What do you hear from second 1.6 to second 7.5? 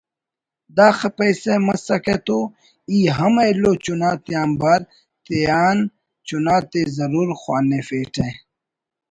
مسکہ تو ای ہم ایلو چنا تیانبار تیان چناتے ضرور